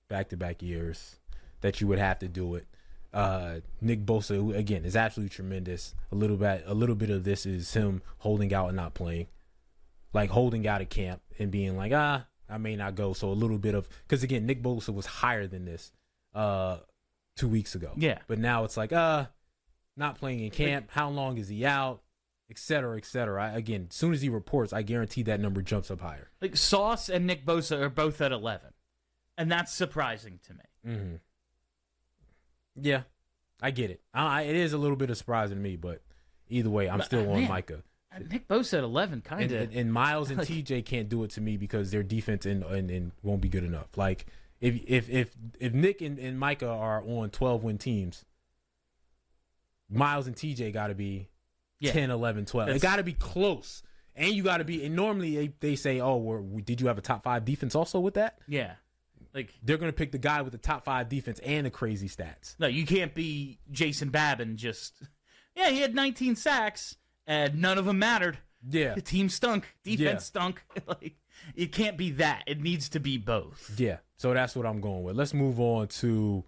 back 0.07 0.29
to 0.29 0.37
back 0.37 0.61
years 0.61 1.17
that 1.61 1.81
you 1.81 1.87
would 1.87 1.99
have 1.99 2.19
to 2.19 2.27
do 2.27 2.55
it. 2.55 2.67
Uh, 3.13 3.61
Nick 3.81 4.05
Bosa 4.05 4.55
again 4.55 4.85
is 4.85 4.95
absolutely 4.95 5.33
tremendous. 5.33 5.95
A 6.11 6.15
little 6.15 6.37
bit, 6.37 6.63
a 6.65 6.73
little 6.73 6.95
bit 6.95 7.09
of 7.09 7.23
this 7.23 7.45
is 7.45 7.73
him 7.73 8.01
holding 8.19 8.53
out 8.53 8.67
and 8.67 8.75
not 8.75 8.93
playing, 8.93 9.27
like 10.13 10.29
holding 10.29 10.67
out 10.67 10.81
at 10.81 10.89
camp 10.89 11.21
and 11.39 11.49
being 11.51 11.75
like, 11.77 11.91
ah, 11.93 12.25
I 12.49 12.57
may 12.57 12.75
not 12.75 12.95
go. 12.95 13.13
So 13.13 13.29
a 13.29 13.33
little 13.33 13.57
bit 13.57 13.75
of 13.75 13.87
because 14.07 14.23
again, 14.23 14.45
Nick 14.45 14.61
Bosa 14.61 14.93
was 14.93 15.05
higher 15.05 15.47
than 15.47 15.65
this 15.65 15.91
uh, 16.33 16.77
two 17.35 17.47
weeks 17.47 17.75
ago. 17.75 17.91
Yeah. 17.97 18.19
but 18.27 18.39
now 18.39 18.63
it's 18.63 18.77
like, 18.77 18.93
uh, 18.93 19.25
not 19.97 20.17
playing 20.17 20.39
in 20.41 20.51
camp. 20.51 20.89
How 20.91 21.09
long 21.09 21.37
is 21.37 21.47
he 21.49 21.65
out? 21.65 22.01
Et 22.49 22.57
cetera, 22.57 22.95
et 22.95 23.05
cetera. 23.05 23.43
I, 23.43 23.57
again, 23.57 23.87
as 23.89 23.95
soon 23.95 24.13
as 24.13 24.21
he 24.21 24.29
reports, 24.29 24.71
I 24.71 24.81
guarantee 24.81 25.23
that 25.23 25.39
number 25.41 25.61
jumps 25.61 25.91
up 25.91 25.99
higher. 25.99 26.29
Like 26.41 26.55
Sauce 26.55 27.09
and 27.09 27.27
Nick 27.27 27.45
Bosa 27.45 27.81
are 27.81 27.89
both 27.89 28.21
at 28.21 28.31
11. 28.31 28.69
And 29.37 29.51
that's 29.51 29.73
surprising 29.73 30.39
to 30.47 30.53
me. 30.53 30.59
Mm-hmm. 30.95 31.15
Yeah, 32.81 33.01
I 33.61 33.71
get 33.71 33.89
it. 33.91 34.01
I, 34.13 34.43
it 34.43 34.55
is 34.55 34.73
a 34.73 34.77
little 34.77 34.95
bit 34.97 35.09
of 35.09 35.17
surprise 35.17 35.49
to 35.49 35.55
me, 35.55 35.75
but 35.75 36.01
either 36.49 36.69
way, 36.69 36.89
I'm 36.89 36.99
But, 36.99 37.05
still 37.05 37.29
uh, 37.29 37.33
on 37.33 37.39
man, 37.41 37.49
Micah. 37.49 37.83
Uh, 38.15 38.19
Nick 38.31 38.47
Bosa 38.47 38.77
at 38.77 38.83
11 38.83 39.21
kind 39.21 39.43
And, 39.43 39.51
of 39.51 39.61
and, 39.63 39.73
and 39.73 39.93
Myles 39.93 40.29
and 40.29 40.37
like- 40.39 40.47
TJ 40.47 40.85
can't 40.85 41.09
do 41.09 41.23
it 41.23 41.31
to 41.31 41.41
me 41.41 41.57
because 41.57 41.91
their 41.91 42.03
defense 42.03 42.45
and, 42.45 42.63
and, 42.63 42.89
and 42.89 43.11
won't 43.23 43.41
be 43.41 43.49
good 43.49 43.63
enough. 43.63 43.87
Like 43.97 44.25
if 44.61 44.79
if 44.87 45.09
if 45.09 45.35
if 45.59 45.73
Nick 45.73 46.01
and, 46.01 46.17
and 46.17 46.39
Micah 46.39 46.69
are 46.69 47.03
on 47.03 47.29
12 47.29 47.63
win 47.63 47.77
teams, 47.77 48.25
Myles 49.89 50.27
and 50.27 50.35
TJ 50.35 50.73
got 50.73 50.87
to 50.87 50.95
be 50.95 51.29
Yeah. 51.79 51.91
10, 51.93 52.11
11, 52.11 52.45
12. 52.45 52.69
It 52.69 52.81
got 52.81 52.97
to 52.97 53.03
be 53.03 53.13
close. 53.13 53.83
And 54.15 54.31
you 54.31 54.41
got 54.43 54.57
to 54.57 54.63
be. 54.63 54.83
And 54.85 54.95
normally 54.95 55.35
they, 55.35 55.53
they 55.59 55.75
say, 55.75 55.99
"Oh, 55.99 56.17
we're, 56.17 56.41
we, 56.41 56.61
did 56.63 56.81
you 56.81 56.87
have 56.87 56.97
a 56.97 57.01
top 57.01 57.23
five 57.23 57.45
defense 57.45 57.75
also 57.75 57.99
with 57.99 58.15
that?" 58.15 58.39
Yeah. 58.47 58.73
Like 59.33 59.53
They're 59.61 59.77
gonna 59.77 59.93
pick 59.93 60.11
the 60.11 60.17
guy 60.17 60.41
with 60.41 60.53
the 60.53 60.57
top 60.57 60.85
five 60.85 61.07
defense 61.09 61.37
and 61.39 61.67
the 61.67 61.69
crazy 61.69 62.09
stats. 62.09 62.55
No, 62.57 62.65
you 62.65 62.85
can't 62.87 63.13
be 63.13 63.59
Jason 63.71 64.09
Babin. 64.09 64.57
Just 64.57 64.95
yeah, 65.55 65.69
he 65.69 65.79
had 65.81 65.93
19 65.93 66.35
sacks 66.35 66.95
and 67.27 67.61
none 67.61 67.77
of 67.77 67.85
them 67.85 67.99
mattered. 67.99 68.39
Yeah, 68.67 68.95
The 68.95 69.01
team 69.01 69.29
stunk. 69.29 69.65
Defense 69.83 70.01
Yeah. 70.01 70.17
stunk. 70.17 70.63
like 70.87 71.17
it 71.55 71.71
can't 71.71 71.95
be 71.97 72.11
that. 72.13 72.43
It 72.47 72.59
needs 72.59 72.89
to 72.89 72.99
be 72.99 73.19
both. 73.19 73.75
Yeah, 73.77 73.97
so 74.15 74.33
that's 74.33 74.55
what 74.55 74.65
I'm 74.65 74.81
going 74.81 75.03
with. 75.03 75.15
Let's 75.15 75.35
move 75.35 75.59
on 75.59 75.89
to 75.89 76.43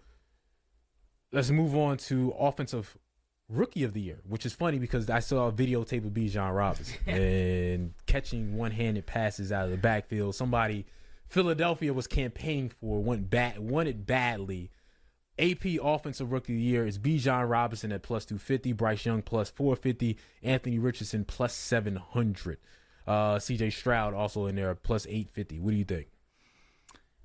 let's 1.32 1.52
move 1.52 1.76
on 1.76 1.98
to 1.98 2.32
offensive 2.40 2.98
rookie 3.50 3.84
of 3.84 3.94
the 3.94 4.02
year, 4.02 4.20
which 4.28 4.46
is 4.46 4.54
funny 4.54 4.80
because 4.80 5.10
I 5.10 5.20
saw 5.20 5.48
a 5.48 5.52
videotape 5.52 6.06
of 6.06 6.14
Bijan 6.14 6.56
Robinson 6.56 6.98
and 7.08 7.94
catching 8.06 8.56
one-handed 8.56 9.06
passes 9.06 9.52
out 9.52 9.66
of 9.66 9.72
the 9.72 9.78
backfield. 9.78 10.36
Somebody 10.36 10.86
Philadelphia 11.28 11.94
was 11.94 12.08
campaigning 12.08 12.72
for 12.80 13.02
went 13.02 13.30
bad, 13.30 13.60
wanted 13.60 14.06
badly. 14.06 14.72
AP 15.38 15.78
offensive 15.82 16.32
rookie 16.32 16.54
of 16.54 16.58
the 16.58 16.64
year 16.64 16.86
is 16.86 17.00
Bijan 17.00 17.50
Robinson 17.50 17.92
at 17.94 18.04
plus 18.04 18.26
250, 18.26 18.74
Bryce 18.74 19.06
Young 19.06 19.22
plus 19.22 19.50
450, 19.50 20.18
Anthony 20.44 20.80
Richardson 20.80 21.24
plus 21.24 21.54
700. 21.54 22.58
Uh, 23.08 23.36
CJ 23.36 23.72
Stroud 23.72 24.14
also 24.14 24.48
in 24.48 24.56
there 24.56 24.76
plus 24.76 25.06
850. 25.06 25.60
What 25.60 25.72
do 25.72 25.78
you 25.78 25.86
think? 25.86 26.08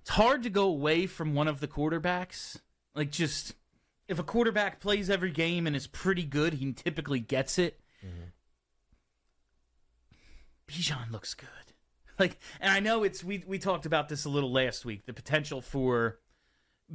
It's 0.02 0.10
hard 0.10 0.42
to 0.44 0.50
go 0.50 0.66
away 0.66 1.06
from 1.06 1.34
one 1.34 1.48
of 1.48 1.60
the 1.60 1.66
quarterbacks. 1.66 2.58
Like 2.94 3.10
just 3.10 3.54
if 4.08 4.18
a 4.18 4.22
quarterback 4.22 4.80
plays 4.80 5.08
every 5.10 5.30
game 5.30 5.66
and 5.66 5.74
is 5.74 5.86
pretty 5.86 6.24
good, 6.24 6.54
he 6.54 6.72
typically 6.72 7.20
gets 7.20 7.58
it. 7.58 7.80
Bijan 10.68 11.10
looks 11.10 11.34
good. 11.34 11.48
Like, 12.16 12.38
and 12.60 12.70
I 12.70 12.78
know 12.78 13.02
it's 13.02 13.24
we 13.24 13.42
we 13.44 13.58
talked 13.58 13.86
about 13.86 14.08
this 14.08 14.24
a 14.24 14.28
little 14.28 14.52
last 14.52 14.84
week. 14.84 15.04
The 15.04 15.12
potential 15.12 15.60
for 15.60 16.20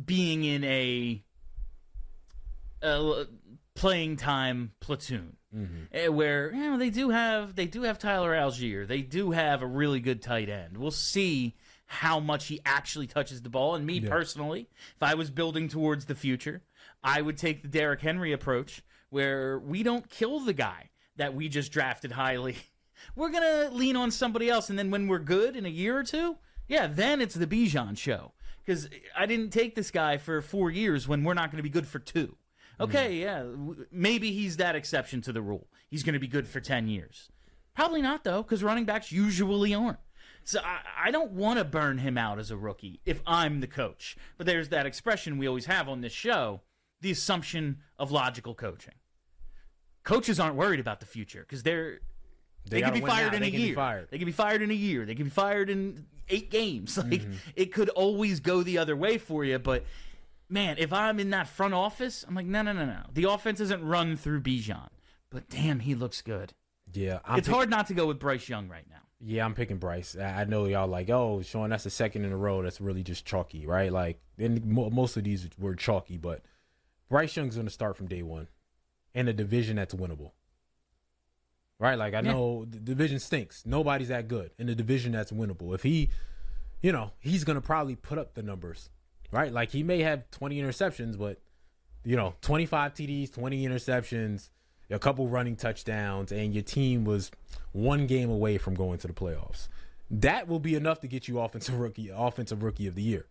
being 0.06 0.46
in 0.46 0.64
a, 0.64 1.22
a 2.82 3.26
playing 3.76 4.16
time 4.16 4.72
platoon, 4.80 5.36
eh, 5.92 6.08
where 6.08 6.54
you 6.54 6.72
know 6.72 6.78
they 6.78 6.90
do 6.90 7.10
have 7.10 7.54
they 7.56 7.66
do 7.66 7.82
have 7.82 8.00
Tyler 8.00 8.32
Allgeier, 8.32 8.88
they 8.88 9.02
do 9.02 9.32
have 9.32 9.62
a 9.62 9.68
really 9.68 10.00
good 10.00 10.22
tight 10.22 10.48
end. 10.48 10.78
We'll 10.78 10.90
see 10.90 11.58
how 11.86 12.22
much 12.22 12.48
he 12.48 12.62
actually 12.66 13.08
touches 13.08 13.42
the 13.42 13.50
ball. 13.50 13.76
And 13.76 13.86
me 13.86 14.00
personally, 14.10 14.70
if 14.96 15.04
I 15.04 15.16
was 15.16 15.30
building 15.30 15.68
towards 15.68 16.06
the 16.06 16.16
future, 16.16 16.62
I 17.04 17.22
would 17.22 17.38
take 17.38 17.62
the 17.62 17.68
Derrick 17.68 18.02
Henry 18.02 18.34
approach, 18.34 18.82
where 19.10 19.60
we 19.60 19.84
don't 19.84 20.10
kill 20.10 20.40
the 20.40 20.54
guy 20.54 20.90
that 21.16 21.34
we 21.34 21.50
just 21.50 21.72
drafted 21.72 22.14
highly. 22.14 22.58
We're 23.16 23.30
gonna 23.30 23.70
lean 23.72 23.96
on 23.96 24.12
somebody 24.12 24.50
else, 24.50 24.70
and 24.70 24.78
then 24.78 24.92
when 24.92 25.08
we're 25.08 25.20
good 25.20 25.56
in 25.56 25.66
a 25.66 25.70
year 25.70 25.98
or 25.98 26.04
two, 26.04 26.38
yeah, 26.68 26.86
then 26.88 27.22
it's 27.22 27.36
the 27.36 27.48
Bijan 27.48 27.98
show. 27.98 28.34
Because 28.66 28.90
I 29.18 29.26
didn't 29.26 29.52
take 29.52 29.76
this 29.76 29.90
guy 29.90 30.18
for 30.18 30.42
four 30.42 30.70
years 30.70 31.08
when 31.08 31.24
we're 31.24 31.34
not 31.34 31.50
going 31.50 31.58
to 31.58 31.64
be 31.64 31.70
good 31.70 31.88
for 31.88 32.00
two. 32.00 32.36
Okay, 32.80 33.14
mm-hmm. 33.14 33.22
yeah, 33.22 33.40
w- 33.40 33.86
maybe 33.92 34.32
he's 34.32 34.58
that 34.58 34.76
exception 34.76 35.22
to 35.22 35.32
the 35.32 35.42
rule. 35.42 35.68
He's 35.90 36.04
going 36.04 36.14
to 36.14 36.20
be 36.20 36.28
good 36.28 36.48
for 36.48 36.60
ten 36.60 36.88
years. 36.88 37.30
Probably 37.74 38.02
not 38.02 38.24
though, 38.26 38.44
because 38.44 38.64
running 38.64 38.86
backs 38.86 39.12
usually 39.12 39.74
aren't. 39.74 40.00
So 40.44 40.60
I, 40.64 41.08
I 41.08 41.12
don't 41.12 41.32
want 41.32 41.60
to 41.60 41.66
burn 41.66 42.00
him 42.00 42.18
out 42.18 42.40
as 42.40 42.52
a 42.52 42.58
rookie 42.58 43.02
if 43.06 43.22
I'm 43.26 43.62
the 43.62 43.68
coach. 43.68 44.18
But 44.38 44.46
there's 44.46 44.70
that 44.70 44.86
expression 44.86 45.38
we 45.38 45.48
always 45.48 45.66
have 45.66 45.88
on 45.88 46.02
this 46.02 46.12
show: 46.12 46.62
the 47.02 47.12
assumption 47.12 47.80
of 47.98 48.12
logical 48.12 48.54
coaching. 48.56 48.94
Coaches 50.04 50.40
aren't 50.40 50.56
worried 50.56 50.80
about 50.80 51.00
the 51.00 51.06
future 51.06 51.42
because 51.42 51.64
they're 51.64 52.00
they, 52.70 52.82
can 52.82 52.90
gotta 52.90 53.02
be 53.02 53.06
fired 53.08 53.32
now. 53.32 53.38
in 53.38 53.42
They 53.42 53.48
a 53.48 53.52
year. 53.52 54.08
They 54.10 54.18
can 54.18 54.26
be 54.26 54.32
fired 54.32 54.62
in 54.62 54.72
a 54.72 54.76
year. 54.76 55.06
They 55.06 55.16
can 55.16 55.26
be 55.26 55.30
fired 55.30 55.70
in 55.70 56.06
eight 56.30 56.50
games. 56.52 56.98
Like 56.98 57.22
Mm-hmm. 57.22 57.34
it 57.56 57.74
could 57.74 57.90
always 57.90 58.40
go 58.40 58.64
the 58.64 58.78
other 58.78 58.96
way 58.96 59.18
for 59.18 59.44
you. 59.44 59.60
But 59.60 59.86
man, 60.50 60.76
if 60.80 60.92
I'm 60.94 61.20
in 61.20 61.30
that 61.32 61.48
front 61.48 61.74
office, 61.74 62.26
I'm 62.28 62.36
like, 62.36 62.46
no, 62.46 62.62
no, 62.62 62.74
no, 62.74 62.86
no. 62.86 63.02
The 63.14 63.26
offense 63.26 63.60
isn't 63.60 63.84
run 63.84 64.18
through 64.18 64.42
Bijan, 64.42 64.90
but 65.30 65.50
damn, 65.50 65.80
he 65.80 65.96
looks 65.96 66.22
good. 66.22 66.54
Yeah, 66.94 67.20
I'm 67.26 67.38
it's 67.40 67.48
pick- 67.48 67.56
hard 67.56 67.70
not 67.70 67.88
to 67.88 67.94
go 67.94 68.08
with 68.08 68.20
Bryce 68.20 68.50
Young 68.50 68.68
right 68.68 68.86
now. 68.90 68.96
Yeah, 69.22 69.46
I'm 69.46 69.54
picking 69.54 69.78
Bryce. 69.78 70.16
I 70.20 70.42
I 70.42 70.44
know 70.46 70.66
y'all 70.66 70.88
like, 70.88 71.10
oh, 71.10 71.42
Sean, 71.42 71.70
that's 71.70 71.84
the 71.84 71.90
second 71.90 72.24
in 72.26 72.32
a 72.32 72.38
row. 72.38 72.62
That's 72.64 72.80
really 72.82 73.04
just 73.04 73.26
chalky, 73.26 73.68
right? 73.68 73.92
Like, 73.92 74.20
and 74.38 74.66
mo- 74.66 74.90
most 74.90 75.18
of 75.18 75.24
these 75.26 75.48
were 75.60 75.76
chalky, 75.76 76.18
but 76.18 76.42
Bryce 77.10 77.36
Young's 77.36 77.56
going 77.56 77.68
to 77.68 77.74
start 77.74 77.98
from 77.98 78.08
day 78.08 78.22
one 78.24 78.48
in 79.14 79.28
a 79.28 79.34
division 79.34 79.76
that's 79.78 79.94
winnable, 79.96 80.32
right? 81.80 81.96
Like, 81.98 82.14
I 82.14 82.18
Yeah. 82.22 82.32
know 82.34 82.66
the 82.66 82.80
division 82.80 83.20
stinks. 83.20 83.66
Nobody's 83.66 84.10
that 84.10 84.28
good 84.28 84.52
in 84.58 84.70
a 84.70 84.76
division 84.76 85.12
that's 85.12 85.32
winnable. 85.32 85.74
If 85.74 85.84
he, 85.84 86.10
you 86.82 86.92
know, 86.92 87.12
he's 87.20 87.44
going 87.44 87.56
to 87.56 87.62
probably 87.62 87.96
put 87.96 88.18
up 88.18 88.34
the 88.36 88.44
numbers, 88.44 88.90
right? 89.32 89.52
Like, 89.52 89.72
he 89.72 89.84
may 89.84 90.02
have 90.02 90.30
20 90.32 90.62
interceptions, 90.62 91.18
but 91.18 91.42
you 92.06 92.16
know, 92.16 92.34
25 92.42 92.94
TDs, 92.94 93.32
20 93.34 93.68
interceptions. 93.68 94.50
a 94.92 94.98
couple 94.98 95.28
running 95.28 95.56
touchdowns, 95.56 96.32
and 96.32 96.52
your 96.52 96.64
team 96.64 97.06
was 97.06 97.30
one 97.74 98.08
game 98.08 98.28
away 98.28 98.58
from 98.58 98.74
going 98.74 98.98
to 98.98 99.06
the 99.06 99.14
playoffs. 99.14 99.68
That 100.10 100.48
will 100.48 100.58
be 100.60 100.74
enough 100.74 101.00
to 101.02 101.08
get 101.08 101.28
you 101.28 101.40
offensive 101.40 101.76
rookie, 101.80 102.10
offensive 102.10 102.64
rookie 102.64 102.88
of 102.88 102.96
the 102.96 103.04
year. 103.04 103.28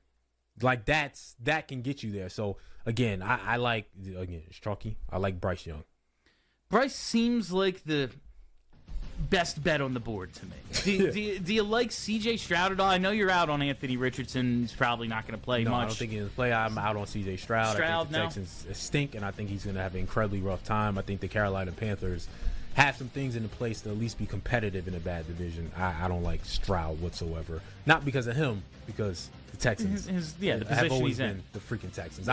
Like 0.63 0.85
that's 0.85 1.37
that 1.45 1.69
can 1.69 1.83
get 1.83 2.03
you 2.03 2.11
there. 2.11 2.29
So 2.29 2.57
again, 2.87 3.23
I, 3.23 3.55
I 3.55 3.57
like 3.57 3.87
again 4.17 4.43
Strucky. 4.53 4.97
I 5.11 5.19
like 5.19 5.41
Bryce 5.41 5.67
Young. 5.67 5.85
Bryce 6.71 6.95
seems 6.95 7.51
like 7.51 7.85
the 7.85 8.11
best 9.31 9.63
bet 9.63 9.81
on 9.81 9.95
the 9.95 10.01
board 10.01 10.33
to 10.35 10.47
me. 10.47 10.53
Do, 10.85 11.13
do, 11.13 11.21
you, 11.21 11.39
do 11.41 11.55
you 11.55 11.63
like 11.63 11.91
CJ 11.91 12.39
Stroud 12.39 12.73
at 12.73 12.81
all? 12.81 12.89
I 12.89 12.99
know 12.99 13.11
you're 13.11 13.31
out 13.31 13.51
on 13.51 13.63
Anthony 13.63 13.97
Richardson. 13.97 14.61
He's 14.61 14.73
probably 14.73 15.09
not 15.09 15.27
going 15.27 15.39
to 15.39 15.45
play 15.45 15.65
No, 15.65 15.73
much. 15.73 15.81
I 15.83 15.87
don't 15.87 15.97
think 15.97 16.11
he's 16.13 16.21
going 16.21 16.31
to 16.31 16.37
play. 16.37 16.53
I'm 16.53 16.79
out 16.79 16.97
on 16.97 17.05
CJ 17.05 17.39
Stroud. 17.41 17.67
I 17.67 17.75
Stroud, 17.75 18.03
think 18.05 18.13
the 18.13 18.19
no? 18.19 18.25
Texans 18.25 18.67
stink, 18.73 19.15
and 19.15 19.25
I 19.25 19.31
think 19.31 19.49
he's 19.49 19.65
going 19.65 19.77
to 19.77 19.83
have 19.83 19.95
an 19.95 20.01
incredibly 20.01 20.41
rough 20.41 20.63
time. 20.63 20.99
I 20.99 21.03
think 21.03 21.21
the 21.21 21.29
Carolina 21.29 21.73
Panthers 21.73 22.29
have 22.75 22.97
some 22.97 23.09
things 23.09 23.35
in 23.35 23.49
place 23.49 23.81
to 23.81 23.91
at 23.91 23.99
least 23.99 24.19
be 24.19 24.27
competitive 24.27 24.87
in 24.87 24.95
a 24.95 25.01
bad 25.01 25.27
division. 25.27 25.71
I, 25.77 26.05
I 26.05 26.09
don't 26.09 26.23
like 26.23 26.45
Stroud 26.45 27.01
whatsoever. 27.01 27.61
Not 27.87 28.05
because 28.05 28.29
of 28.29 28.37
him, 28.37 28.63
because 28.87 29.31
Texans 29.59 30.07
His- 30.07 30.07
his- 30.07 30.35
yeah, 30.41 30.57
the 30.57 30.65
position 30.65 31.07
he's 31.07 31.21
in. 31.21 31.43
the 31.53 31.59
freaking 31.61 31.93
Texans. 31.93 32.27